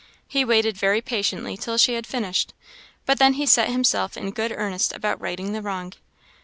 He 0.27 0.43
waited 0.43 0.77
very 0.77 0.99
patiently 0.99 1.55
till 1.55 1.77
she 1.77 1.93
had 1.93 2.07
finished; 2.07 2.55
but 3.05 3.19
then 3.19 3.33
he 3.33 3.45
set 3.45 3.69
himself 3.69 4.17
in 4.17 4.31
good 4.31 4.51
earnest 4.51 4.91
about 4.93 5.21
righting 5.21 5.51
the 5.53 5.61
wrong. 5.61 5.93